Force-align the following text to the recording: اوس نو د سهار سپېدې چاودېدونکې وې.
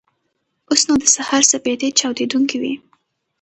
اوس 0.69 0.81
نو 0.87 0.93
د 1.01 1.05
سهار 1.15 1.43
سپېدې 1.51 1.89
چاودېدونکې 1.99 2.57
وې. 2.61 2.73